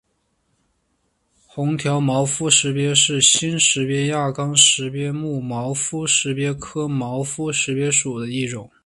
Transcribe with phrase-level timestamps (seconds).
[1.45, 8.67] 红条毛肤石鳖是新石鳖亚纲石鳖目毛肤石鳖科毛肤石鳖属的一种。